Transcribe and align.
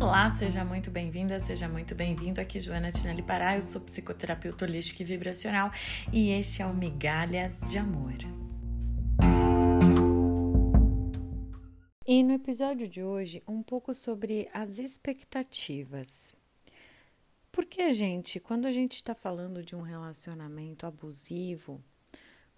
Olá, 0.00 0.30
seja 0.30 0.64
muito 0.64 0.92
bem-vinda, 0.92 1.40
seja 1.40 1.68
muito 1.68 1.92
bem-vindo. 1.92 2.40
Aqui 2.40 2.60
Joana 2.60 2.92
Tinelli 2.92 3.20
Pará, 3.20 3.56
eu 3.56 3.62
sou 3.62 3.80
psicoterapeuta 3.80 4.64
holística 4.64 5.02
e 5.02 5.04
vibracional 5.04 5.72
e 6.12 6.30
este 6.30 6.62
é 6.62 6.66
o 6.66 6.72
Migalhas 6.72 7.58
de 7.68 7.78
Amor. 7.78 8.14
E 12.06 12.22
no 12.22 12.32
episódio 12.32 12.88
de 12.88 13.02
hoje, 13.02 13.42
um 13.46 13.60
pouco 13.60 13.92
sobre 13.92 14.48
as 14.54 14.78
expectativas. 14.78 16.32
Porque, 17.50 17.90
gente, 17.90 18.38
quando 18.38 18.66
a 18.66 18.70
gente 18.70 18.92
está 18.92 19.16
falando 19.16 19.64
de 19.64 19.74
um 19.74 19.82
relacionamento 19.82 20.86
abusivo, 20.86 21.82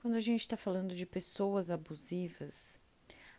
quando 0.02 0.14
a 0.14 0.20
gente 0.20 0.42
está 0.42 0.58
falando 0.58 0.94
de 0.94 1.06
pessoas 1.06 1.70
abusivas, 1.70 2.78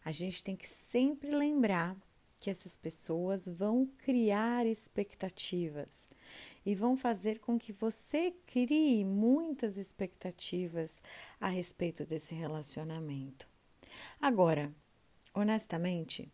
a 0.03 0.11
gente 0.11 0.43
tem 0.43 0.55
que 0.55 0.67
sempre 0.67 1.29
lembrar 1.29 1.95
que 2.41 2.49
essas 2.49 2.75
pessoas 2.75 3.47
vão 3.47 3.85
criar 3.99 4.65
expectativas 4.65 6.09
e 6.65 6.73
vão 6.73 6.97
fazer 6.97 7.39
com 7.39 7.57
que 7.57 7.71
você 7.71 8.33
crie 8.47 9.05
muitas 9.05 9.77
expectativas 9.77 11.03
a 11.39 11.47
respeito 11.47 12.03
desse 12.03 12.33
relacionamento. 12.33 13.47
Agora, 14.19 14.73
honestamente, 15.35 16.31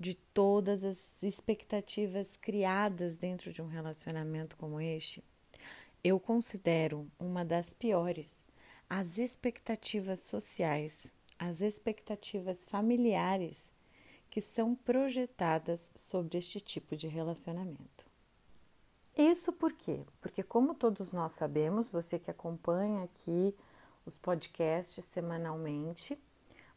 de 0.00 0.14
todas 0.14 0.84
as 0.84 1.22
expectativas 1.22 2.34
criadas 2.40 3.18
dentro 3.18 3.52
de 3.52 3.60
um 3.60 3.66
relacionamento 3.66 4.56
como 4.56 4.80
este, 4.80 5.22
eu 6.02 6.18
considero 6.18 7.06
uma 7.18 7.44
das 7.44 7.74
piores 7.74 8.42
as 8.88 9.18
expectativas 9.18 10.20
sociais, 10.20 11.12
as 11.38 11.60
expectativas 11.60 12.64
familiares 12.64 13.72
que 14.32 14.40
são 14.40 14.74
projetadas 14.74 15.92
sobre 15.94 16.38
este 16.38 16.58
tipo 16.58 16.96
de 16.96 17.06
relacionamento. 17.06 18.06
Isso 19.14 19.52
por 19.52 19.74
quê? 19.74 20.06
Porque, 20.22 20.42
como 20.42 20.74
todos 20.74 21.12
nós 21.12 21.32
sabemos, 21.32 21.90
você 21.90 22.18
que 22.18 22.30
acompanha 22.30 23.04
aqui 23.04 23.54
os 24.06 24.16
podcasts 24.16 25.04
semanalmente, 25.04 26.18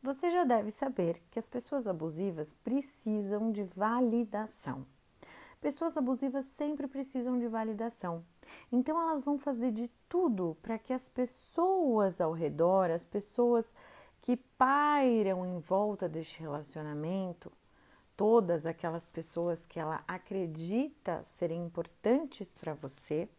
você 0.04 0.30
já 0.30 0.44
deve 0.44 0.70
saber 0.70 1.24
que 1.32 1.40
as 1.40 1.48
pessoas 1.48 1.88
abusivas 1.88 2.54
precisam 2.62 3.54
de 3.54 3.64
validação. 3.64 4.86
Pessoas 5.62 5.96
abusivas 5.96 6.46
sempre 6.58 6.88
precisam 6.88 7.40
de 7.40 7.48
validação. 7.48 8.26
Então, 8.70 9.02
elas 9.02 9.22
vão 9.22 9.40
fazer 9.40 9.72
de 9.72 9.88
tudo 10.10 10.58
para 10.62 10.78
que 10.78 10.92
as 10.92 11.08
pessoas 11.08 12.20
ao 12.20 12.34
redor, 12.34 12.92
as 12.92 13.06
pessoas 13.06 13.74
que 14.26 14.36
pairam 14.36 15.46
em 15.46 15.60
volta 15.60 16.10
deste 16.10 16.40
relacionamento, 16.40 17.52
todas 18.18 18.66
aquelas 18.66 19.08
pessoas 19.08 19.68
que 19.68 19.80
ela 19.80 20.04
acredita 20.08 21.24
serem 21.24 21.64
importantes 21.64 22.50
para 22.50 22.74
você, 22.74 23.30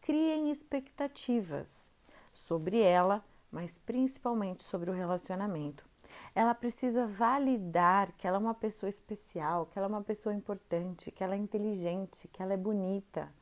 criem 0.00 0.50
expectativas 0.50 1.92
sobre 2.32 2.80
ela, 2.80 3.24
mas 3.52 3.78
principalmente 3.86 4.64
sobre 4.64 4.90
o 4.90 4.92
relacionamento. 4.92 5.86
Ela 6.34 6.56
precisa 6.56 7.06
validar 7.06 8.10
que 8.18 8.26
ela 8.26 8.38
é 8.38 8.40
uma 8.40 8.52
pessoa 8.52 8.90
especial, 8.90 9.66
que 9.66 9.78
ela 9.78 9.86
é 9.86 9.90
uma 9.90 10.02
pessoa 10.02 10.34
importante, 10.34 11.12
que 11.12 11.22
ela 11.22 11.36
é 11.36 11.38
inteligente, 11.38 12.26
que 12.32 12.42
ela 12.42 12.52
é 12.52 12.56
bonita, 12.56 13.32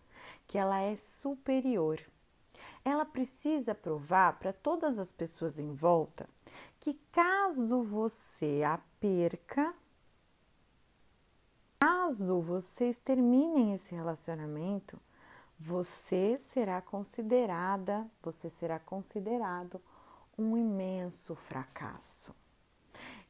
que 0.47 0.59
ela 0.59 0.83
é 0.83 0.97
superior. 0.97 1.99
Ela 2.85 3.07
precisa 3.07 3.75
provar 3.75 4.39
para 4.39 4.53
todas 4.53 4.99
as 4.99 5.11
pessoas 5.11 5.59
em 5.59 5.73
volta 5.73 6.29
que 6.85 6.93
caso 7.11 7.83
você 7.83 8.63
a 8.63 8.79
perca, 9.01 9.75
caso 11.81 12.43
vocês 12.43 12.99
terminem 12.99 13.73
esse 13.73 13.95
relacionamento, 13.95 15.01
você 15.59 16.39
será 16.53 16.83
considerada, 16.83 18.07
você 18.23 18.51
será 18.51 18.79
considerado 18.79 19.81
um 20.37 20.59
imenso 20.59 21.35
fracasso. 21.35 22.35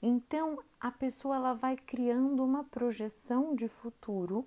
Então, 0.02 0.58
a 0.80 0.90
pessoa 0.90 1.36
ela 1.36 1.54
vai 1.54 1.76
criando 1.76 2.42
uma 2.42 2.64
projeção 2.64 3.54
de 3.54 3.68
futuro 3.68 4.44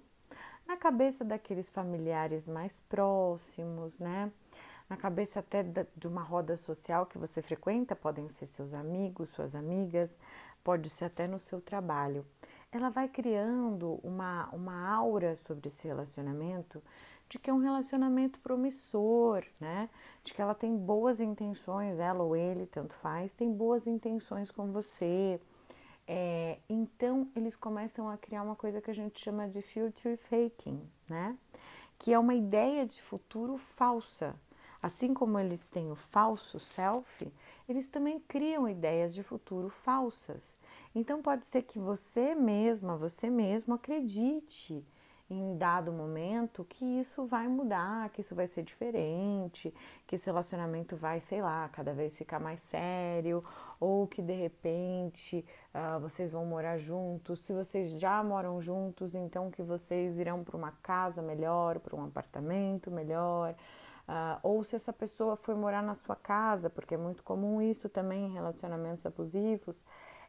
na 0.67 0.75
cabeça 0.75 1.23
daqueles 1.23 1.69
familiares 1.69 2.45
mais 2.45 2.81
próximos, 2.89 3.99
né? 3.99 4.29
Na 4.89 4.95
cabeça 4.95 5.39
até 5.39 5.63
de 5.63 6.07
uma 6.07 6.21
roda 6.21 6.55
social 6.55 7.05
que 7.05 7.17
você 7.17 7.41
frequenta, 7.41 7.95
podem 7.95 8.29
ser 8.29 8.47
seus 8.47 8.73
amigos, 8.73 9.29
suas 9.29 9.53
amigas, 9.55 10.17
pode 10.63 10.89
ser 10.89 11.05
até 11.05 11.27
no 11.27 11.39
seu 11.39 11.61
trabalho. 11.61 12.25
Ela 12.71 12.89
vai 12.89 13.07
criando 13.07 13.99
uma, 14.03 14.49
uma 14.51 14.89
aura 14.89 15.35
sobre 15.35 15.67
esse 15.67 15.87
relacionamento 15.87 16.81
de 17.29 17.37
que 17.37 17.49
é 17.49 17.53
um 17.53 17.59
relacionamento 17.59 18.39
promissor, 18.39 19.43
né? 19.59 19.89
De 20.23 20.33
que 20.33 20.41
ela 20.41 20.55
tem 20.55 20.75
boas 20.75 21.19
intenções, 21.19 21.99
ela 21.99 22.23
ou 22.23 22.35
ele, 22.35 22.65
tanto 22.65 22.93
faz, 22.93 23.33
tem 23.33 23.51
boas 23.51 23.85
intenções 23.85 24.49
com 24.49 24.71
você. 24.71 25.39
É, 26.07 26.57
então 26.69 27.29
eles 27.35 27.55
começam 27.55 28.09
a 28.09 28.17
criar 28.17 28.43
uma 28.43 28.55
coisa 28.55 28.81
que 28.81 28.89
a 28.89 28.93
gente 28.93 29.19
chama 29.19 29.47
de 29.49 29.61
future 29.61 30.15
faking, 30.15 30.81
né? 31.09 31.37
Que 31.99 32.13
é 32.13 32.19
uma 32.19 32.35
ideia 32.35 32.85
de 32.85 33.01
futuro 33.01 33.57
falsa, 33.57 34.35
Assim 34.81 35.13
como 35.13 35.39
eles 35.39 35.69
têm 35.69 35.91
o 35.91 35.95
falso 35.95 36.59
self, 36.59 37.31
eles 37.67 37.87
também 37.87 38.19
criam 38.19 38.69
ideias 38.69 39.13
de 39.13 39.23
futuro 39.23 39.69
falsas. 39.69 40.57
Então 40.93 41.21
pode 41.21 41.45
ser 41.45 41.63
que 41.63 41.79
você 41.79 42.35
mesma, 42.35 42.95
você 42.95 43.29
mesmo 43.29 43.73
acredite 43.73 44.85
em 45.29 45.57
dado 45.57 45.91
momento 45.91 46.63
que 46.63 46.85
isso 46.85 47.25
vai 47.25 47.47
mudar, 47.47 48.09
que 48.09 48.21
isso 48.21 48.33
vai 48.33 48.47
ser 48.47 48.63
diferente, 48.63 49.73
que 50.05 50.15
esse 50.15 50.25
relacionamento 50.25 50.95
vai, 50.95 51.19
sei 51.19 51.41
lá, 51.41 51.67
cada 51.69 51.93
vez 51.93 52.17
ficar 52.17 52.39
mais 52.39 52.61
sério, 52.61 53.43
ou 53.79 54.07
que 54.07 54.21
de 54.21 54.33
repente 54.33 55.43
uh, 55.73 55.99
vocês 55.99 56.31
vão 56.31 56.45
morar 56.45 56.77
juntos. 56.77 57.43
Se 57.43 57.51
vocês 57.51 57.99
já 57.99 58.23
moram 58.23 58.61
juntos, 58.61 59.15
então 59.15 59.51
que 59.51 59.61
vocês 59.61 60.17
irão 60.17 60.43
para 60.43 60.55
uma 60.55 60.71
casa 60.81 61.21
melhor, 61.21 61.79
para 61.79 61.95
um 61.95 62.05
apartamento 62.05 62.89
melhor. 62.89 63.53
Uh, 64.07 64.39
ou 64.41 64.63
se 64.63 64.75
essa 64.75 64.93
pessoa 64.93 65.35
foi 65.35 65.53
morar 65.53 65.83
na 65.83 65.93
sua 65.93 66.15
casa, 66.15 66.69
porque 66.69 66.95
é 66.95 66.97
muito 66.97 67.23
comum 67.23 67.61
isso 67.61 67.89
também 67.89 68.27
em 68.27 68.33
relacionamentos 68.33 69.05
abusivos, 69.05 69.75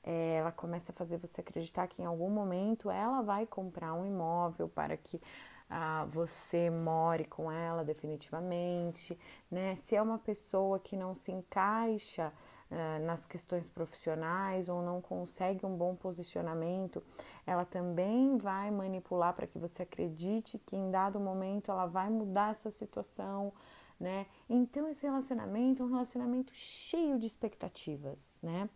é, 0.02 0.36
ela 0.36 0.50
começa 0.50 0.90
a 0.90 0.94
fazer 0.94 1.18
você 1.18 1.40
acreditar 1.40 1.86
que 1.86 2.02
em 2.02 2.04
algum 2.04 2.30
momento 2.30 2.90
ela 2.90 3.22
vai 3.22 3.46
comprar 3.46 3.94
um 3.94 4.04
imóvel 4.06 4.68
para 4.68 4.96
que 4.96 5.16
uh, 5.16 6.06
você 6.10 6.70
more 6.70 7.24
com 7.24 7.52
ela 7.52 7.84
definitivamente, 7.84 9.16
né? 9.50 9.76
Se 9.76 9.94
é 9.94 10.02
uma 10.02 10.18
pessoa 10.18 10.78
que 10.78 10.96
não 10.96 11.14
se 11.14 11.30
encaixa 11.30 12.32
uh, 12.70 13.04
nas 13.04 13.24
questões 13.24 13.68
profissionais 13.68 14.68
ou 14.68 14.82
não 14.82 15.00
consegue 15.00 15.64
um 15.64 15.76
bom 15.76 15.94
posicionamento, 15.94 17.02
ela 17.46 17.64
também 17.64 18.36
vai 18.36 18.70
manipular 18.70 19.34
para 19.34 19.46
que 19.46 19.58
você 19.58 19.82
acredite 19.82 20.58
que 20.58 20.76
em 20.76 20.90
dado 20.90 21.18
momento 21.18 21.70
ela 21.70 21.86
vai 21.86 22.08
mudar 22.10 22.52
essa 22.52 22.70
situação, 22.70 23.52
né? 23.98 24.26
Então 24.48 24.88
esse 24.88 25.04
relacionamento 25.04 25.82
é 25.82 25.86
um 25.86 25.90
relacionamento 25.90 26.52
cheio 26.54 27.18
de 27.18 27.26
expectativas, 27.26 28.38
né? 28.42 28.68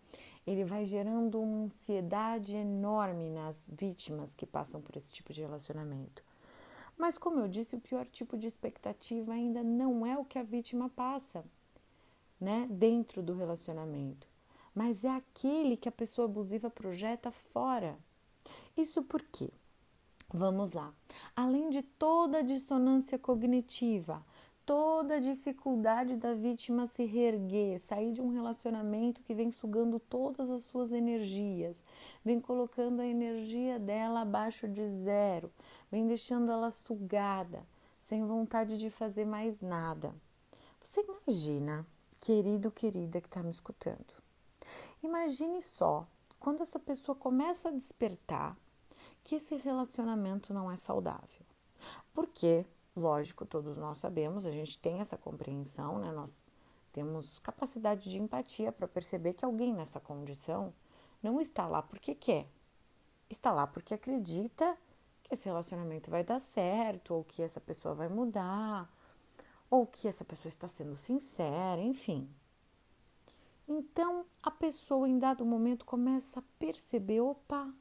Ele 0.45 0.65
vai 0.65 0.85
gerando 0.85 1.41
uma 1.41 1.67
ansiedade 1.67 2.57
enorme 2.57 3.31
nas 3.31 3.71
vítimas 3.71 4.35
que 4.35 4.45
passam 4.45 4.81
por 4.81 4.97
esse 4.97 5.13
tipo 5.13 5.33
de 5.33 5.41
relacionamento. 5.41 6.25
Mas 6.99 7.17
como 7.17 7.39
eu 7.39 7.49
disse, 7.49 7.77
o 7.77 7.81
pior 7.81 8.07
tipo 8.07 8.37
de 8.37 8.47
expectativa 8.47 9.33
ainda 9.33 9.63
não 9.63 10.05
é 10.05 10.19
o 10.19 10.25
que 10.25 10.39
a 10.39 10.43
vítima 10.43 10.89
passa, 10.89 11.45
né, 12.43 12.67
dentro 12.69 13.23
do 13.23 13.35
relacionamento, 13.35 14.27
mas 14.75 15.05
é 15.05 15.11
aquele 15.11 15.77
que 15.77 15.89
a 15.89 15.93
pessoa 15.93 16.25
abusiva 16.25 16.69
projeta 16.69 17.31
fora. 17.31 17.97
Isso 18.77 19.01
por 19.01 19.23
quê? 19.23 19.49
Vamos 20.29 20.73
lá. 20.73 20.93
Além 21.37 21.71
de 21.71 21.83
toda 21.83 22.39
a 22.39 22.43
dissonância 22.43 23.17
cognitiva, 23.17 24.25
toda 24.67 25.17
a 25.17 25.21
dificuldade 25.21 26.17
da 26.17 26.35
vítima 26.35 26.89
se 26.89 27.05
reerguer, 27.05 27.79
sair 27.79 28.13
de 28.13 28.21
um 28.21 28.31
relacionamento 28.31 29.23
que 29.23 29.35
vem 29.35 29.53
sugando 29.53 30.01
todas 30.01 30.51
as 30.51 30.65
suas 30.65 30.91
energias, 30.91 31.85
vem 32.25 32.41
colocando 32.41 33.01
a 33.01 33.07
energia 33.07 33.79
dela 33.79 34.23
abaixo 34.23 34.67
de 34.67 34.89
zero, 34.89 35.53
vem 35.93 36.09
deixando 36.09 36.51
ela 36.51 36.73
sugada, 36.73 37.65
sem 38.01 38.25
vontade 38.25 38.79
de 38.79 38.91
fazer 38.91 39.25
mais 39.25 39.61
nada. 39.61 40.13
Você 40.81 41.05
imagina, 41.05 41.87
querido, 42.23 42.71
querida 42.71 43.21
que 43.21 43.27
está 43.27 43.43
me 43.43 43.51
escutando, 43.51 44.15
imagine 45.03 45.61
só 45.61 46.07
quando 46.39 46.63
essa 46.63 46.79
pessoa 46.79 47.17
começa 47.17 47.69
a 47.69 47.73
despertar 47.73 48.57
que 49.25 49.35
esse 49.35 49.57
relacionamento 49.57 50.55
não 50.55 50.71
é 50.71 50.77
saudável. 50.77 51.45
Por 52.15 52.29
quê? 52.29 52.65
Lógico, 52.95 53.45
todos 53.45 53.77
nós 53.77 53.99
sabemos, 53.99 54.47
a 54.47 54.53
gente 54.53 54.79
tem 54.79 55.01
essa 55.01 55.19
compreensão, 55.19 55.99
né? 55.99 56.13
Nós 56.13 56.47
temos 56.93 57.41
capacidade 57.41 58.09
de 58.09 58.21
empatia 58.21 58.71
para 58.71 58.87
perceber 58.87 59.35
que 59.35 59.45
alguém 59.45 59.75
nessa 59.75 59.99
condição 59.99 60.73
não 61.21 61.41
está 61.41 61.67
lá 61.67 61.83
porque 61.83 62.15
quer, 62.15 62.47
está 63.29 63.51
lá 63.51 63.67
porque 63.67 63.95
acredita 63.95 64.79
que 65.25 65.35
esse 65.35 65.47
relacionamento 65.47 66.09
vai 66.09 66.23
dar 66.23 66.39
certo, 66.39 67.15
ou 67.15 67.25
que 67.25 67.43
essa 67.43 67.61
pessoa 67.61 67.95
vai 67.95 68.09
mudar, 68.09 68.89
ou 69.73 69.87
que 69.87 70.07
essa 70.07 70.23
pessoa 70.23 70.51
está 70.51 70.69
sendo 70.69 70.95
sincera, 70.95 71.81
enfim. 71.81 72.29
Então 73.67 74.27
a 74.43 74.51
pessoa 74.51 75.09
em 75.09 75.19
dado 75.19 75.47
momento 75.47 75.87
começa 75.87 76.41
a 76.41 76.45
perceber: 76.59 77.23
opa, 77.23 77.73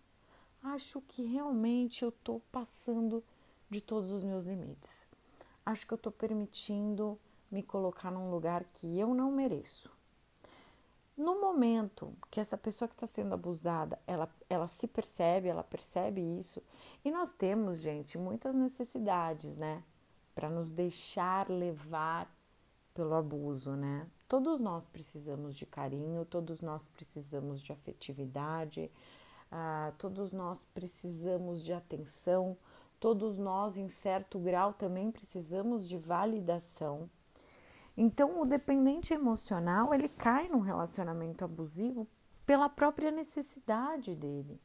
acho 0.64 1.02
que 1.02 1.22
realmente 1.24 2.04
eu 2.04 2.08
estou 2.08 2.42
passando 2.50 3.22
de 3.70 3.82
todos 3.82 4.10
os 4.10 4.24
meus 4.24 4.46
limites. 4.46 5.06
Acho 5.66 5.86
que 5.86 5.92
eu 5.92 5.98
estou 5.98 6.14
permitindo 6.14 7.20
me 7.52 7.62
colocar 7.62 8.10
num 8.10 8.32
lugar 8.32 8.64
que 8.74 8.98
eu 8.98 9.14
não 9.14 9.30
mereço. 9.30 9.92
No 11.18 11.42
momento 11.42 12.16
que 12.32 12.40
essa 12.40 12.58
pessoa 12.58 12.88
que 12.88 12.96
está 12.96 13.06
sendo 13.06 13.34
abusada, 13.34 14.00
ela, 14.08 14.34
ela 14.50 14.68
se 14.70 14.88
percebe, 14.88 15.50
ela 15.50 15.62
percebe 15.62 16.22
isso, 16.22 16.64
e 17.04 17.12
nós 17.12 17.34
temos, 17.34 17.80
gente, 17.80 18.18
muitas 18.18 18.56
necessidades, 18.56 19.58
né, 19.58 19.84
para 20.34 20.50
nos 20.50 20.72
deixar 20.72 21.50
levar 21.50 22.32
pelo 22.94 23.16
abuso, 23.16 23.76
né? 23.76 24.08
Todos 24.28 24.60
nós 24.60 24.86
precisamos 24.86 25.56
de 25.56 25.66
carinho, 25.66 26.26
todos 26.26 26.62
nós 26.62 26.88
precisamos 26.88 27.62
de 27.62 27.72
afetividade, 27.72 28.92
uh, 29.52 29.94
todos 29.98 30.32
nós 30.32 30.66
precisamos 30.74 31.64
de 31.64 31.74
atenção, 31.74 32.58
todos 33.00 33.38
nós, 33.38 33.78
em 33.78 33.90
certo 33.90 34.40
grau, 34.40 34.74
também 34.74 35.12
precisamos 35.12 35.88
de 35.88 35.98
validação. 35.98 37.10
Então, 37.96 38.42
o 38.42 38.46
dependente 38.46 39.14
emocional 39.14 39.94
ele 39.94 40.08
cai 40.08 40.48
num 40.48 40.60
relacionamento 40.60 41.44
abusivo 41.44 42.08
pela 42.46 42.70
própria 42.70 43.12
necessidade 43.12 44.16
dele, 44.16 44.60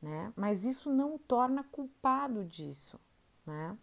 né? 0.00 0.32
Mas 0.36 0.64
isso 0.64 0.90
não 0.90 1.14
o 1.14 1.18
torna 1.18 1.64
culpado 1.64 2.44
disso, 2.44 3.00
né? 3.46 3.76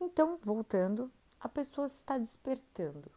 Então, 0.00 0.38
voltando, 0.42 1.10
a 1.40 1.48
pessoa 1.48 1.86
está 1.86 2.18
despertando. 2.18 3.10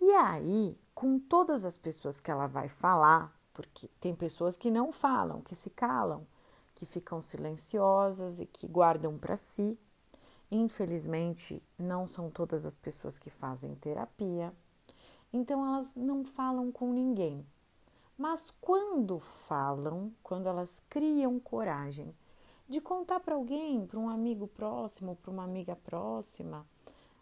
E 0.00 0.10
aí, 0.12 0.78
com 0.94 1.18
todas 1.18 1.64
as 1.64 1.76
pessoas 1.76 2.20
que 2.20 2.30
ela 2.30 2.46
vai 2.46 2.68
falar, 2.68 3.34
porque 3.52 3.88
tem 4.00 4.14
pessoas 4.14 4.56
que 4.56 4.70
não 4.70 4.92
falam, 4.92 5.40
que 5.40 5.54
se 5.54 5.70
calam, 5.70 6.26
que 6.74 6.84
ficam 6.84 7.22
silenciosas 7.22 8.40
e 8.40 8.46
que 8.46 8.66
guardam 8.66 9.16
para 9.16 9.36
si, 9.36 9.78
Infelizmente, 10.56 11.60
não 11.76 12.06
são 12.06 12.30
todas 12.30 12.64
as 12.64 12.76
pessoas 12.76 13.18
que 13.18 13.28
fazem 13.28 13.74
terapia, 13.74 14.54
então 15.32 15.66
elas 15.66 15.96
não 15.96 16.24
falam 16.24 16.70
com 16.70 16.92
ninguém. 16.92 17.44
Mas 18.16 18.52
quando 18.60 19.18
falam, 19.18 20.12
quando 20.22 20.48
elas 20.48 20.80
criam 20.88 21.40
coragem 21.40 22.14
de 22.68 22.80
contar 22.80 23.20
para 23.20 23.34
alguém, 23.34 23.86
para 23.86 23.98
um 23.98 24.08
amigo 24.08 24.46
próximo, 24.46 25.16
para 25.16 25.30
uma 25.30 25.44
amiga 25.44 25.76
próxima, 25.76 26.66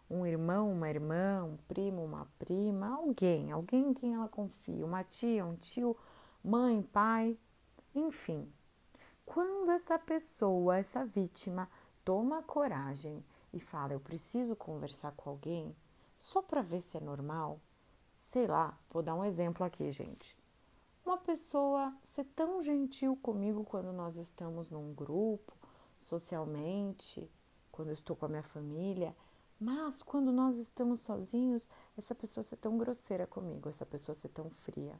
um 0.09 0.25
irmão, 0.25 0.71
uma 0.71 0.89
irmã, 0.89 1.43
um 1.43 1.57
primo, 1.67 2.03
uma 2.03 2.27
prima, 2.39 2.95
alguém, 2.95 3.51
alguém 3.51 3.89
em 3.89 3.93
quem 3.93 4.13
ela 4.13 4.27
confia, 4.27 4.85
uma 4.85 5.03
tia, 5.03 5.45
um 5.45 5.55
tio, 5.55 5.97
mãe, 6.43 6.81
pai, 6.81 7.37
enfim. 7.93 8.51
Quando 9.25 9.71
essa 9.71 9.97
pessoa, 9.97 10.77
essa 10.77 11.05
vítima, 11.05 11.69
toma 12.03 12.43
coragem 12.43 13.23
e 13.53 13.59
fala: 13.59 13.93
Eu 13.93 13.99
preciso 13.99 14.55
conversar 14.55 15.13
com 15.13 15.29
alguém 15.29 15.75
só 16.17 16.41
para 16.41 16.61
ver 16.61 16.81
se 16.81 16.97
é 16.97 16.99
normal. 16.99 17.59
Sei 18.17 18.47
lá, 18.47 18.77
vou 18.89 19.01
dar 19.01 19.15
um 19.15 19.25
exemplo 19.25 19.65
aqui, 19.65 19.91
gente. 19.91 20.37
Uma 21.05 21.17
pessoa 21.17 21.93
ser 22.01 22.23
tão 22.23 22.61
gentil 22.61 23.17
comigo 23.17 23.65
quando 23.65 23.91
nós 23.91 24.15
estamos 24.15 24.71
num 24.71 24.93
grupo, 24.93 25.53
socialmente, 25.99 27.29
quando 27.69 27.89
eu 27.89 27.93
estou 27.93 28.15
com 28.15 28.25
a 28.25 28.29
minha 28.29 28.43
família, 28.43 29.13
mas 29.59 30.01
quando 30.01 30.31
nós 30.31 30.57
estamos 30.57 31.01
sozinhos, 31.01 31.67
essa 31.97 32.15
pessoa 32.15 32.41
ser 32.41 32.55
tão 32.55 32.77
grosseira 32.77 33.27
comigo, 33.27 33.67
essa 33.67 33.85
pessoa 33.85 34.15
ser 34.15 34.29
tão 34.29 34.49
fria. 34.49 34.97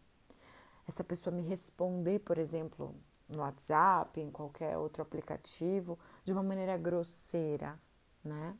Essa 0.85 1.05
pessoa 1.05 1.33
me 1.33 1.41
responder, 1.41 2.19
por 2.19 2.37
exemplo, 2.37 2.93
no 3.29 3.39
WhatsApp, 3.39 4.19
em 4.19 4.29
qualquer 4.29 4.77
outro 4.77 5.01
aplicativo, 5.01 5.97
de 6.25 6.33
uma 6.33 6.43
maneira 6.43 6.77
grosseira, 6.77 7.79
né? 8.21 8.57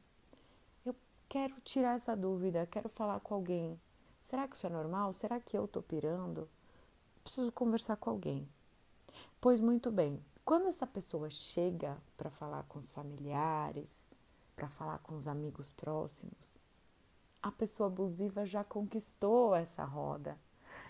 Eu 0.86 0.96
quero 1.28 1.60
tirar 1.60 1.98
essa 1.98 2.16
dúvida, 2.16 2.66
quero 2.68 2.88
falar 2.88 3.20
com 3.20 3.34
alguém. 3.36 3.78
Será 4.22 4.48
que 4.48 4.56
isso 4.56 4.66
é 4.66 4.70
normal? 4.70 5.12
Será 5.12 5.42
que 5.42 5.58
eu 5.58 5.68
tô 5.68 5.82
pirando? 5.82 6.50
Preciso 7.24 7.52
conversar 7.52 7.96
com 7.98 8.10
alguém. 8.10 8.48
Pois 9.40 9.62
muito 9.62 9.90
bem, 9.90 10.24
quando 10.44 10.68
essa 10.68 10.86
pessoa 10.86 11.30
chega 11.30 11.98
para 12.18 12.30
falar 12.30 12.64
com 12.64 12.80
os 12.80 12.92
familiares, 12.92 14.04
para 14.56 14.68
falar 14.68 15.00
com 15.00 15.16
os 15.16 15.28
amigos 15.28 15.72
próximos, 15.72 16.58
a 17.42 17.52
pessoa 17.52 17.88
abusiva 17.88 18.46
já 18.46 18.64
conquistou 18.64 19.56
essa 19.56 19.84
roda, 19.84 20.38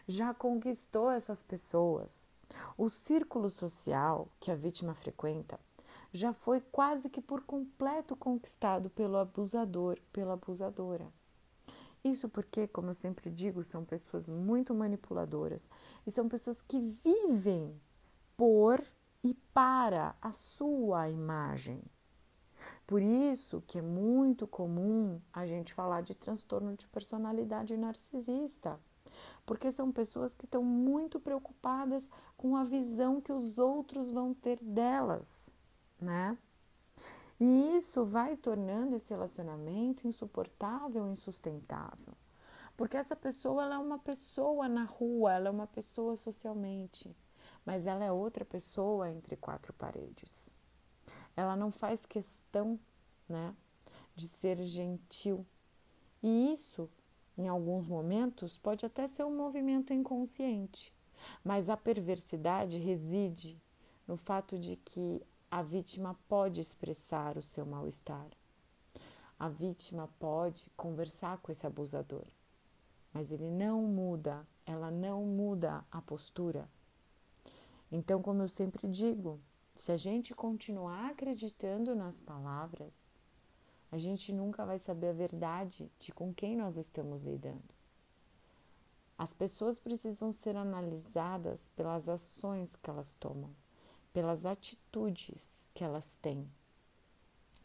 já 0.07 0.33
conquistou 0.33 1.09
essas 1.11 1.43
pessoas. 1.43 2.21
O 2.77 2.89
círculo 2.89 3.49
social 3.49 4.27
que 4.39 4.51
a 4.51 4.55
vítima 4.55 4.93
frequenta 4.93 5.59
já 6.11 6.33
foi 6.33 6.61
quase 6.61 7.09
que 7.09 7.21
por 7.21 7.41
completo 7.41 8.15
conquistado 8.15 8.89
pelo 8.89 9.17
abusador, 9.17 9.99
pela 10.11 10.33
abusadora. 10.33 11.11
Isso 12.03 12.27
porque, 12.27 12.67
como 12.67 12.89
eu 12.89 12.93
sempre 12.93 13.29
digo, 13.29 13.63
são 13.63 13.85
pessoas 13.85 14.27
muito 14.27 14.73
manipuladoras 14.73 15.69
e 16.05 16.11
são 16.11 16.27
pessoas 16.27 16.61
que 16.61 16.79
vivem 16.79 17.79
por 18.35 18.83
e 19.23 19.33
para 19.53 20.15
a 20.21 20.31
sua 20.33 21.09
imagem. 21.09 21.81
Por 22.85 23.01
isso 23.01 23.63
que 23.65 23.79
é 23.79 23.81
muito 23.81 24.45
comum 24.45 25.21
a 25.31 25.45
gente 25.45 25.73
falar 25.73 26.01
de 26.01 26.13
transtorno 26.13 26.75
de 26.75 26.87
personalidade 26.87 27.77
narcisista 27.77 28.77
porque 29.45 29.71
são 29.71 29.91
pessoas 29.91 30.33
que 30.33 30.45
estão 30.45 30.63
muito 30.63 31.19
preocupadas 31.19 32.09
com 32.37 32.55
a 32.55 32.63
visão 32.63 33.21
que 33.21 33.31
os 33.31 33.57
outros 33.57 34.11
vão 34.11 34.33
ter 34.33 34.59
delas, 34.61 35.49
né? 35.99 36.37
E 37.43 37.75
isso 37.75 38.05
vai 38.05 38.37
tornando 38.37 38.95
esse 38.95 39.09
relacionamento 39.09 40.07
insuportável, 40.07 41.11
insustentável. 41.11 42.13
Porque 42.77 42.95
essa 42.95 43.15
pessoa 43.15 43.63
ela 43.63 43.75
é 43.75 43.77
uma 43.77 43.99
pessoa 43.99 44.69
na 44.69 44.85
rua, 44.85 45.33
ela 45.33 45.47
é 45.49 45.51
uma 45.51 45.67
pessoa 45.67 46.15
socialmente, 46.15 47.13
mas 47.65 47.85
ela 47.85 48.05
é 48.05 48.11
outra 48.11 48.45
pessoa 48.45 49.09
entre 49.09 49.35
quatro 49.35 49.73
paredes. 49.73 50.49
Ela 51.35 51.55
não 51.55 51.71
faz 51.71 52.05
questão, 52.05 52.79
né, 53.27 53.53
de 54.15 54.27
ser 54.27 54.63
gentil. 54.63 55.45
E 56.21 56.51
isso 56.51 56.89
em 57.37 57.47
alguns 57.47 57.87
momentos, 57.87 58.57
pode 58.57 58.85
até 58.85 59.07
ser 59.07 59.23
um 59.23 59.35
movimento 59.35 59.93
inconsciente, 59.93 60.93
mas 61.43 61.69
a 61.69 61.77
perversidade 61.77 62.77
reside 62.77 63.59
no 64.07 64.15
fato 64.15 64.57
de 64.57 64.75
que 64.75 65.21
a 65.53 65.61
vítima 65.61 66.19
pode 66.27 66.59
expressar 66.59 67.37
o 67.37 67.41
seu 67.43 67.63
mal-estar. 67.63 68.27
A 69.37 69.47
vítima 69.47 70.09
pode 70.17 70.67
conversar 70.75 71.37
com 71.43 71.51
esse 71.51 71.63
abusador, 71.67 72.25
mas 73.13 73.31
ele 73.31 73.51
não 73.51 73.83
muda, 73.83 74.47
ela 74.65 74.89
não 74.89 75.23
muda 75.23 75.85
a 75.91 76.01
postura. 76.01 76.67
Então, 77.91 78.19
como 78.19 78.41
eu 78.41 78.49
sempre 78.49 78.87
digo, 78.87 79.39
se 79.75 79.91
a 79.91 79.95
gente 79.95 80.33
continuar 80.33 81.11
acreditando 81.11 81.93
nas 81.93 82.19
palavras, 82.19 83.05
a 83.91 83.99
gente 83.99 84.33
nunca 84.33 84.65
vai 84.65 84.79
saber 84.79 85.09
a 85.09 85.13
verdade 85.13 85.87
de 85.99 86.11
com 86.11 86.33
quem 86.33 86.57
nós 86.57 86.77
estamos 86.77 87.21
lidando. 87.21 87.75
As 89.15 89.35
pessoas 89.35 89.77
precisam 89.77 90.31
ser 90.31 90.57
analisadas 90.57 91.69
pelas 91.75 92.09
ações 92.09 92.75
que 92.75 92.89
elas 92.89 93.13
tomam, 93.13 93.51
pelas 94.13 94.45
atitudes 94.45 95.67
que 95.73 95.83
elas 95.83 96.15
têm, 96.21 96.49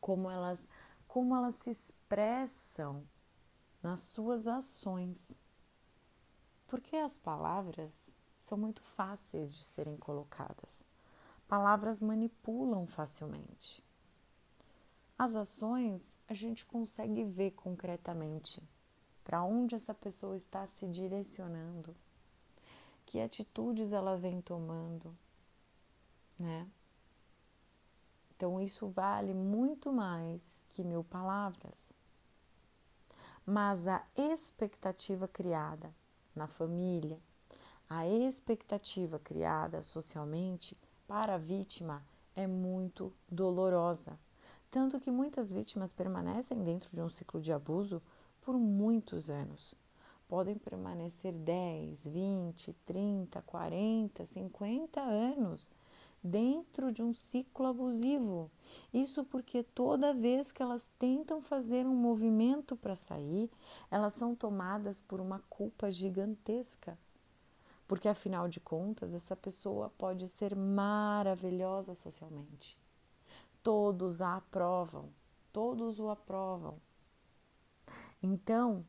como 0.00 0.30
elas, 0.30 0.66
como 1.06 1.36
elas 1.36 1.54
se 1.56 1.70
expressam 1.70 3.04
nas 3.82 4.00
suas 4.00 4.46
ações. 4.46 5.38
Porque 6.66 6.96
as 6.96 7.18
palavras 7.18 8.16
são 8.38 8.56
muito 8.56 8.82
fáceis 8.82 9.54
de 9.54 9.62
serem 9.62 9.96
colocadas. 9.96 10.82
Palavras 11.46 12.00
manipulam 12.00 12.86
facilmente. 12.86 13.84
As 15.18 15.34
ações 15.34 16.18
a 16.28 16.34
gente 16.34 16.64
consegue 16.64 17.24
ver 17.24 17.50
concretamente 17.52 18.62
para 19.24 19.42
onde 19.42 19.74
essa 19.74 19.92
pessoa 19.92 20.36
está 20.36 20.66
se 20.66 20.86
direcionando, 20.86 21.94
que 23.04 23.20
atitudes 23.20 23.92
ela 23.92 24.16
vem 24.16 24.40
tomando, 24.40 25.14
né? 26.38 26.66
Então 28.36 28.60
isso 28.60 28.86
vale 28.88 29.34
muito 29.34 29.92
mais 29.92 30.42
que 30.70 30.84
mil 30.84 31.02
palavras. 31.02 31.92
Mas 33.44 33.88
a 33.88 34.04
expectativa 34.14 35.26
criada 35.26 35.92
na 36.36 36.46
família, 36.46 37.18
a 37.88 38.06
expectativa 38.06 39.18
criada 39.18 39.82
socialmente 39.82 40.76
para 41.06 41.34
a 41.34 41.38
vítima 41.38 42.04
é 42.36 42.46
muito 42.46 43.12
dolorosa, 43.28 44.18
tanto 44.70 45.00
que 45.00 45.10
muitas 45.10 45.50
vítimas 45.50 45.92
permanecem 45.92 46.62
dentro 46.62 46.94
de 46.94 47.02
um 47.02 47.08
ciclo 47.08 47.40
de 47.40 47.52
abuso 47.52 48.00
por 48.42 48.54
muitos 48.56 49.30
anos. 49.30 49.74
Podem 50.28 50.56
permanecer 50.56 51.32
10, 51.32 52.06
20, 52.06 52.72
30, 52.84 53.42
40, 53.42 54.26
50 54.26 55.00
anos 55.00 55.70
dentro 56.22 56.92
de 56.92 57.02
um 57.02 57.14
ciclo 57.14 57.66
abusivo. 57.66 58.50
Isso 58.92 59.24
porque 59.24 59.62
toda 59.62 60.14
vez 60.14 60.52
que 60.52 60.62
elas 60.62 60.90
tentam 60.98 61.40
fazer 61.40 61.86
um 61.86 61.94
movimento 61.94 62.76
para 62.76 62.96
sair, 62.96 63.50
elas 63.90 64.14
são 64.14 64.34
tomadas 64.34 65.00
por 65.00 65.20
uma 65.20 65.40
culpa 65.50 65.90
gigantesca. 65.90 66.98
Porque 67.86 68.08
afinal 68.08 68.48
de 68.48 68.60
contas, 68.60 69.14
essa 69.14 69.34
pessoa 69.34 69.90
pode 69.96 70.28
ser 70.28 70.54
maravilhosa 70.54 71.94
socialmente. 71.94 72.78
Todos 73.62 74.20
a 74.20 74.36
aprovam, 74.36 75.08
todos 75.52 75.98
o 75.98 76.10
aprovam. 76.10 76.78
Então, 78.22 78.84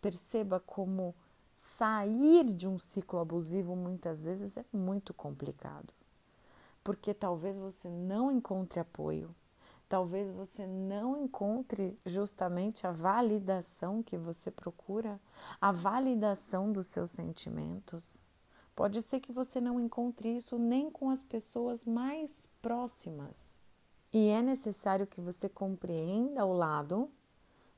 perceba 0.00 0.58
como 0.58 1.14
sair 1.56 2.44
de 2.52 2.66
um 2.66 2.78
ciclo 2.78 3.20
abusivo 3.20 3.74
muitas 3.76 4.24
vezes 4.24 4.56
é 4.56 4.64
muito 4.72 5.14
complicado 5.14 5.95
porque 6.86 7.12
talvez 7.12 7.58
você 7.58 7.90
não 7.90 8.30
encontre 8.30 8.78
apoio, 8.78 9.34
talvez 9.88 10.30
você 10.30 10.64
não 10.68 11.16
encontre 11.16 11.98
justamente 12.06 12.86
a 12.86 12.92
validação 12.92 14.04
que 14.04 14.16
você 14.16 14.52
procura, 14.52 15.20
a 15.60 15.72
validação 15.72 16.70
dos 16.70 16.86
seus 16.86 17.10
sentimentos. 17.10 18.20
Pode 18.72 19.02
ser 19.02 19.18
que 19.18 19.32
você 19.32 19.60
não 19.60 19.80
encontre 19.80 20.36
isso 20.36 20.60
nem 20.60 20.88
com 20.88 21.10
as 21.10 21.24
pessoas 21.24 21.84
mais 21.84 22.46
próximas. 22.62 23.58
E 24.12 24.28
é 24.28 24.40
necessário 24.40 25.08
que 25.08 25.20
você 25.20 25.48
compreenda 25.48 26.46
o 26.46 26.52
lado 26.52 27.10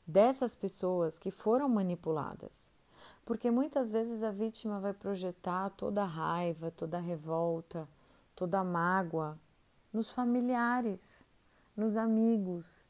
dessas 0.06 0.54
pessoas 0.54 1.18
que 1.18 1.30
foram 1.30 1.66
manipuladas. 1.66 2.68
Porque 3.24 3.50
muitas 3.50 3.90
vezes 3.90 4.22
a 4.22 4.30
vítima 4.30 4.78
vai 4.78 4.92
projetar 4.92 5.70
toda 5.70 6.02
a 6.02 6.06
raiva, 6.06 6.70
toda 6.70 6.98
a 6.98 7.00
revolta, 7.00 7.88
toda 8.38 8.60
a 8.60 8.64
mágoa 8.64 9.36
nos 9.92 10.12
familiares, 10.12 11.26
nos 11.76 11.96
amigos. 11.96 12.86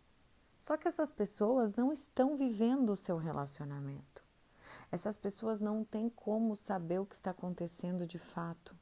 Só 0.59 0.77
que 0.77 0.87
essas 0.87 1.11
pessoas 1.11 1.75
não 1.75 1.91
estão 1.91 2.37
vivendo 2.37 2.91
o 2.91 2.97
seu 2.97 3.17
relacionamento. 3.17 4.23
Essas 4.93 5.17
pessoas 5.17 5.59
não 5.59 5.85
têm 5.85 6.11
como 6.11 6.55
saber 6.55 6.99
o 6.99 7.07
que 7.07 7.15
está 7.15 7.31
acontecendo 7.31 8.07
de 8.07 8.19
fato. 8.19 8.77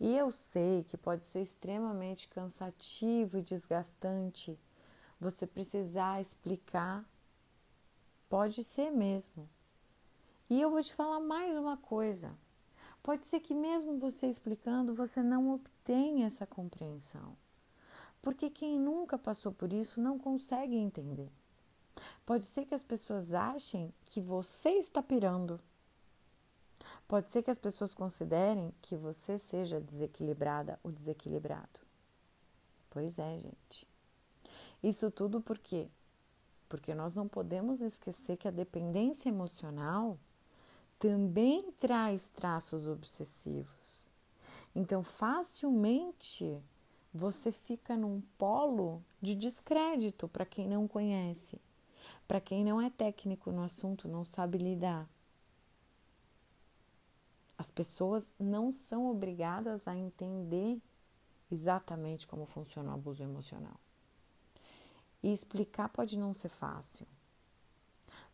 E 0.00 0.16
eu 0.16 0.32
sei 0.32 0.82
que 0.82 0.96
pode 0.96 1.24
ser 1.24 1.42
extremamente 1.42 2.26
cansativo 2.26 3.38
e 3.38 3.42
desgastante 3.42 4.58
você 5.20 5.46
precisar 5.46 6.20
explicar. 6.20 7.08
Pode 8.28 8.64
ser 8.64 8.90
mesmo. 8.90 9.48
E 10.50 10.60
eu 10.60 10.72
vou 10.72 10.82
te 10.82 10.92
falar 10.92 11.20
mais 11.20 11.56
uma 11.56 11.76
coisa. 11.76 12.36
Pode 13.08 13.24
ser 13.24 13.40
que, 13.40 13.54
mesmo 13.54 13.96
você 13.96 14.26
explicando, 14.26 14.94
você 14.94 15.22
não 15.22 15.54
obtenha 15.54 16.26
essa 16.26 16.46
compreensão. 16.46 17.34
Porque 18.20 18.50
quem 18.50 18.78
nunca 18.78 19.16
passou 19.16 19.50
por 19.50 19.72
isso 19.72 19.98
não 19.98 20.18
consegue 20.18 20.76
entender. 20.76 21.32
Pode 22.26 22.44
ser 22.44 22.66
que 22.66 22.74
as 22.74 22.82
pessoas 22.82 23.32
achem 23.32 23.94
que 24.04 24.20
você 24.20 24.72
está 24.72 25.02
pirando. 25.02 25.58
Pode 27.08 27.30
ser 27.30 27.42
que 27.42 27.50
as 27.50 27.58
pessoas 27.58 27.94
considerem 27.94 28.74
que 28.82 28.94
você 28.94 29.38
seja 29.38 29.80
desequilibrada 29.80 30.78
ou 30.84 30.92
desequilibrado. 30.92 31.80
Pois 32.90 33.18
é, 33.18 33.38
gente. 33.38 33.88
Isso 34.82 35.10
tudo 35.10 35.40
por 35.40 35.56
quê? 35.56 35.88
Porque 36.68 36.94
nós 36.94 37.14
não 37.14 37.26
podemos 37.26 37.80
esquecer 37.80 38.36
que 38.36 38.46
a 38.46 38.50
dependência 38.50 39.30
emocional 39.30 40.18
também 40.98 41.70
traz 41.72 42.28
traços 42.28 42.86
obsessivos. 42.86 44.08
Então, 44.74 45.02
facilmente 45.02 46.60
você 47.12 47.50
fica 47.50 47.96
num 47.96 48.20
polo 48.36 49.02
de 49.20 49.34
descrédito 49.34 50.28
para 50.28 50.44
quem 50.44 50.68
não 50.68 50.86
conhece, 50.86 51.60
para 52.26 52.40
quem 52.40 52.64
não 52.64 52.80
é 52.80 52.90
técnico 52.90 53.50
no 53.50 53.62
assunto, 53.62 54.08
não 54.08 54.24
sabe 54.24 54.58
lidar. 54.58 55.08
As 57.56 57.70
pessoas 57.70 58.32
não 58.38 58.70
são 58.70 59.10
obrigadas 59.10 59.88
a 59.88 59.96
entender 59.96 60.80
exatamente 61.50 62.26
como 62.26 62.46
funciona 62.46 62.90
o 62.90 62.94
abuso 62.94 63.22
emocional. 63.22 63.80
E 65.22 65.32
explicar 65.32 65.88
pode 65.88 66.16
não 66.16 66.32
ser 66.32 66.50
fácil. 66.50 67.06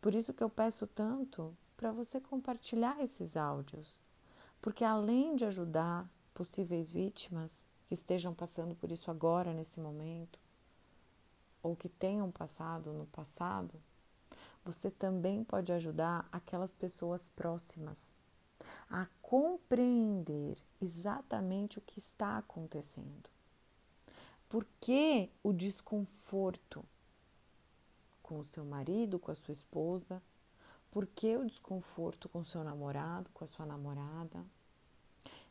Por 0.01 0.15
isso 0.15 0.35
que 0.35 0.43
eu 0.43 0.51
peço 0.51 0.87
tanto 0.87 1.57
para 1.77 1.93
você 1.93 2.21
compartilhar 2.21 3.01
esses 3.03 3.37
áudios, 3.37 4.01
porque 4.61 4.85
além 4.85 5.37
de 5.37 5.45
ajudar 5.45 6.09
possíveis 6.33 6.91
vítimas 6.91 7.65
que 7.87 7.95
estejam 7.95 8.35
passando 8.35 8.75
por 8.75 8.91
isso 8.91 9.11
agora, 9.11 9.53
nesse 9.53 9.81
momento, 9.81 10.39
ou 11.63 11.75
que 11.75 11.89
tenham 11.89 12.31
passado 12.31 12.93
no 12.93 13.07
passado, 13.07 13.75
você 14.65 14.91
também 14.91 15.45
pode 15.45 15.73
ajudar 15.73 16.27
aquelas 16.33 16.73
pessoas 16.75 17.29
próximas 17.29 18.11
a 18.91 19.07
compreender 19.21 20.57
exatamente 20.81 21.79
o 21.79 21.83
que 21.83 21.99
está 21.99 22.39
acontecendo. 22.39 23.29
Por 24.49 24.67
que 24.81 25.31
o 25.43 25.53
desconforto 25.53 26.85
com 28.23 28.39
o 28.39 28.45
seu 28.45 28.65
marido, 28.65 29.19
com 29.19 29.31
a 29.31 29.35
sua 29.35 29.53
esposa, 29.53 30.23
por 30.95 31.09
que 31.09 31.37
o 31.37 31.45
desconforto 31.45 32.29
com 32.29 32.45
seu 32.45 32.63
namorado, 32.63 33.29
com 33.35 33.43
a 33.43 33.49
sua 33.49 33.67
namorada? 33.67 34.47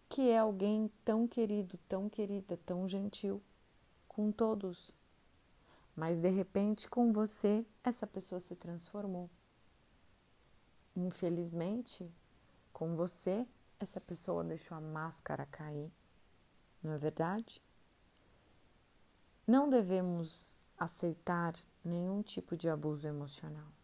Que 0.07 0.29
é 0.29 0.39
alguém 0.39 0.89
tão 1.03 1.27
querido, 1.27 1.77
tão 1.79 2.07
querida, 2.07 2.57
tão 2.65 2.87
gentil 2.87 3.43
com 4.07 4.31
todos. 4.31 4.95
Mas 5.93 6.17
de 6.17 6.29
repente, 6.29 6.89
com 6.89 7.11
você, 7.11 7.65
essa 7.83 8.07
pessoa 8.07 8.39
se 8.39 8.55
transformou. 8.55 9.29
Infelizmente, 10.95 12.09
com 12.71 12.95
você, 12.95 13.45
essa 13.81 13.99
pessoa 13.99 14.45
deixou 14.45 14.77
a 14.77 14.81
máscara 14.81 15.45
cair. 15.47 15.91
Não 16.81 16.93
é 16.93 16.97
verdade? 16.97 17.61
Não 19.45 19.69
devemos 19.69 20.57
aceitar 20.77 21.53
nenhum 21.83 22.21
tipo 22.21 22.55
de 22.55 22.69
abuso 22.69 23.05
emocional 23.05 23.82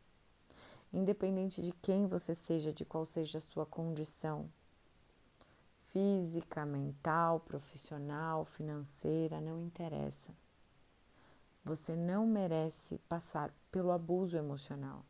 independente 0.91 1.61
de 1.61 1.71
quem 1.73 2.07
você 2.07 2.33
seja, 2.33 2.73
de 2.73 2.85
qual 2.85 3.05
seja 3.05 3.37
a 3.37 3.41
sua 3.41 3.65
condição 3.65 4.49
física, 5.91 6.65
mental, 6.65 7.39
profissional, 7.39 8.45
financeira, 8.45 9.41
não 9.41 9.59
interessa. 9.59 10.31
Você 11.63 11.95
não 11.95 12.25
merece 12.25 12.97
passar 13.09 13.53
pelo 13.71 13.91
abuso 13.91 14.37
emocional. 14.37 15.05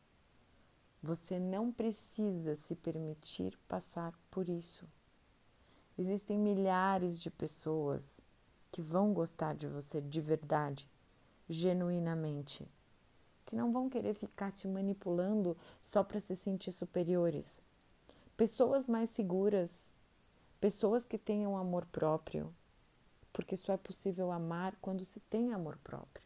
Você 1.01 1.39
não 1.39 1.71
precisa 1.71 2.55
se 2.55 2.75
permitir 2.75 3.57
passar 3.67 4.13
por 4.29 4.49
isso. 4.49 4.85
Existem 5.97 6.37
milhares 6.37 7.19
de 7.19 7.29
pessoas 7.29 8.19
que 8.71 8.81
vão 8.81 9.13
gostar 9.13 9.55
de 9.55 9.67
você 9.67 10.01
de 10.01 10.21
verdade, 10.21 10.89
genuinamente 11.47 12.67
que 13.49 13.55
não 13.55 13.73
vão 13.73 13.89
querer 13.89 14.13
ficar 14.13 14.51
te 14.51 14.67
manipulando 14.67 15.57
só 15.81 16.03
para 16.03 16.19
se 16.19 16.35
sentir 16.35 16.71
superiores. 16.71 17.59
Pessoas 18.37 18.87
mais 18.87 19.09
seguras, 19.09 19.91
pessoas 20.61 21.03
que 21.03 21.17
tenham 21.17 21.57
amor 21.57 21.87
próprio, 21.87 22.53
porque 23.33 23.57
só 23.57 23.73
é 23.73 23.77
possível 23.77 24.31
amar 24.31 24.75
quando 24.79 25.03
se 25.03 25.19
tem 25.21 25.51
amor 25.51 25.79
próprio. 25.83 26.23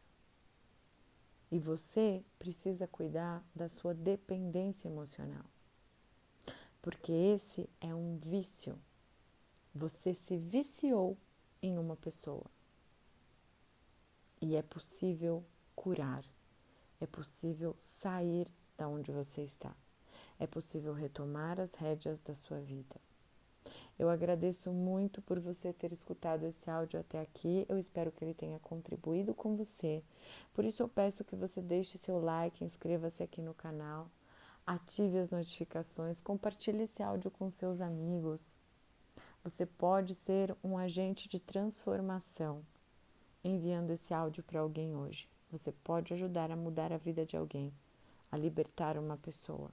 E 1.50 1.58
você 1.58 2.22
precisa 2.38 2.88
cuidar 2.88 3.42
da 3.56 3.70
sua 3.70 3.94
dependência 3.94 4.89
emocional, 4.89 5.46
porque 6.82 7.13
esse 7.13 7.70
é 7.80 7.96
um 7.96 8.18
vício. 8.18 8.77
Você 9.74 10.13
se 10.13 10.36
viciou 10.36 11.18
em 11.62 11.77
uma 11.77 11.96
pessoa 11.96 12.48
e 14.42 14.58
é 14.58 14.62
possível 14.62 15.42
curar 15.74 16.32
é 17.03 17.07
possível 17.07 17.75
sair 17.81 18.48
da 18.77 18.88
onde 18.88 19.12
você 19.12 19.41
está. 19.41 19.75
É 20.39 20.48
possível 20.48 20.93
retomar 20.93 21.60
as 21.60 21.74
rédeas 21.74 22.22
da 22.22 22.33
sua 22.33 22.60
vida. 22.62 22.95
Eu 24.00 24.10
agradeço 24.10 24.72
muito 24.72 25.22
por 25.22 25.39
você 25.39 25.72
ter 25.72 25.91
escutado 25.91 26.43
esse 26.45 26.69
áudio 26.69 27.00
até 27.00 27.19
aqui. 27.19 27.65
Eu 27.67 27.77
espero 27.77 28.12
que 28.12 28.24
ele 28.24 28.33
tenha 28.33 28.57
contribuído 28.60 29.33
com 29.33 29.55
você. 29.55 30.01
Por 30.53 30.63
isso 30.63 30.81
eu 30.81 30.88
peço 30.88 31.25
que 31.25 31.36
você 31.36 31.62
deixe 31.62 31.98
seu 31.98 32.19
like, 32.19 32.63
inscreva-se 32.63 33.22
aqui 33.22 33.41
no 33.41 33.53
canal, 33.53 34.10
ative 34.65 35.19
as 35.19 35.29
notificações, 35.29 36.22
compartilhe 36.22 36.83
esse 36.83 37.03
áudio 37.03 37.29
com 37.29 37.51
seus 37.51 37.81
amigos. 37.81 38.57
Você 39.43 39.65
pode 39.65 40.15
ser 40.15 40.55
um 40.63 40.77
agente 40.77 41.27
de 41.27 41.39
transformação 41.39 42.65
enviando 43.43 43.91
esse 43.91 44.13
áudio 44.13 44.41
para 44.41 44.62
alguém 44.62 44.95
hoje. 44.95 45.32
Você 45.53 45.72
pode 45.72 46.12
ajudar 46.15 46.50
a 46.50 46.55
mudar 46.55 46.91
a 46.91 46.98
vida 46.98 47.27
de 47.27 47.38
alguém, 47.38 47.72
a 48.31 48.36
libertar 48.36 48.98
uma 48.98 49.17
pessoa. 49.17 49.69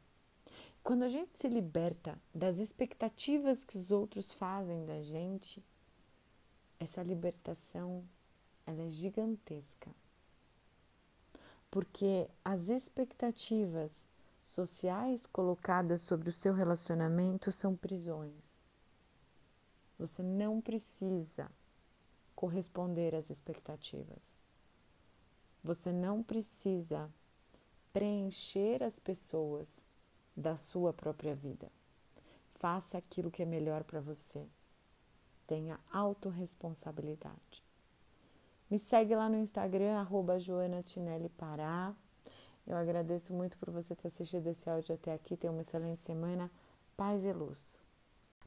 Quando 0.85 1.05
a 1.05 1.09
gente 1.09 1.31
se 1.39 1.49
liberta 1.49 2.19
das 2.35 2.59
expectativas 2.59 3.65
que 3.65 3.79
os 3.79 3.91
outros 3.91 4.31
fazem 4.31 4.85
da 4.85 5.03
gente, 5.03 5.65
essa 6.79 7.03
libertação 7.03 8.05
ela 8.67 8.83
é 8.83 8.91
gigantesca. 8.91 9.91
Porque 11.71 12.29
as 12.45 12.69
expectativas 12.69 14.07
sociais 14.43 15.25
colocadas 15.25 16.03
sobre 16.03 16.29
o 16.29 16.33
seu 16.33 16.53
relacionamento 16.53 17.51
são 17.51 17.75
prisões. 17.75 18.59
Você 19.99 20.23
não 20.23 20.61
precisa 20.61 21.51
corresponder 22.35 23.15
às 23.15 23.31
expectativas. 23.31 24.40
Você 25.63 25.93
não 25.93 26.23
precisa 26.23 27.11
preencher 27.93 28.83
as 28.83 28.99
pessoas 28.99 29.85
da 30.37 30.57
sua 30.57 30.93
própria 30.93 31.35
vida. 31.35 31.71
Faça 32.55 32.99
aquilo 32.99 33.31
que 33.31 33.43
é 33.43 33.47
melhor 33.47 33.85
para 33.85 34.01
você. 34.01 34.47
Tenha 35.47 35.79
autorresponsabilidade. 35.93 37.63
Me 38.71 38.79
segue 38.79 39.15
lá 39.17 39.29
no 39.29 39.37
Instagram, 39.37 39.99
arroba 39.99 40.39
Joana 40.39 40.83
Tinelli 40.83 41.29
Pará. 41.31 41.93
Eu 42.67 42.77
agradeço 42.77 43.33
muito 43.33 43.59
por 43.59 43.71
você 43.71 43.97
ter 43.97 44.09
assistido 44.09 44.47
esse 44.47 44.69
áudio 44.71 44.95
até 44.95 45.13
aqui. 45.13 45.37
Tenha 45.37 45.53
uma 45.53 45.63
excelente 45.63 46.05
semana. 46.05 46.49
Paz 46.97 47.25
e 47.25 47.33
luz. 47.33 47.83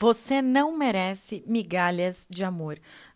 Você 0.00 0.40
não 0.40 0.78
merece 0.78 1.42
migalhas 1.44 2.28
de 2.30 2.44
amor. 2.44 2.78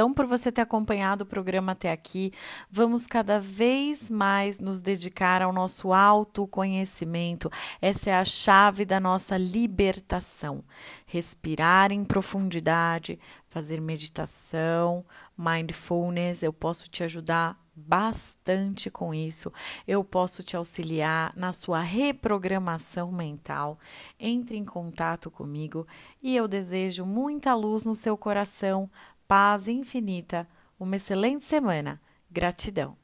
gratidão 0.00 0.14
por 0.14 0.26
você 0.26 0.50
ter 0.50 0.62
acompanhado 0.62 1.24
o 1.24 1.26
programa 1.26 1.72
até 1.72 1.92
aqui. 1.92 2.32
Vamos 2.70 3.06
cada 3.06 3.38
vez 3.38 4.10
mais 4.10 4.58
nos 4.58 4.80
dedicar 4.80 5.42
ao 5.42 5.52
nosso 5.52 5.92
autoconhecimento. 5.92 7.50
Essa 7.82 8.10
é 8.10 8.14
a 8.14 8.24
chave 8.24 8.84
da 8.84 8.98
nossa 8.98 9.36
libertação. 9.36 10.64
Respirar 11.06 11.92
em 11.92 12.04
profundidade, 12.04 13.18
fazer 13.48 13.80
meditação, 13.80 15.04
mindfulness. 15.36 16.42
Eu 16.42 16.52
posso 16.52 16.88
te 16.88 17.04
ajudar 17.04 17.58
bastante 17.74 18.90
com 18.90 19.14
isso. 19.14 19.52
Eu 19.86 20.04
posso 20.04 20.42
te 20.42 20.56
auxiliar 20.56 21.32
na 21.36 21.52
sua 21.52 21.80
reprogramação 21.80 23.10
mental. 23.10 23.78
Entre 24.18 24.56
em 24.56 24.64
contato 24.64 25.30
comigo 25.30 25.86
e 26.22 26.36
eu 26.36 26.46
desejo 26.46 27.04
muita 27.06 27.54
luz 27.54 27.84
no 27.86 27.94
seu 27.94 28.16
coração, 28.16 28.90
paz 29.30 29.68
infinita. 29.68 30.44
Uma 30.76 30.96
excelente 30.96 31.44
semana. 31.44 32.02
Gratidão. 32.28 32.99